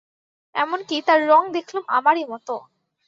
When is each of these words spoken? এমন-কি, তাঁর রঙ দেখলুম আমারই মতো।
এমন-কি, 0.55 0.97
তাঁর 1.07 1.19
রঙ 1.27 1.43
দেখলুম 1.57 1.83
আমারই 1.97 2.25
মতো। 2.31 2.55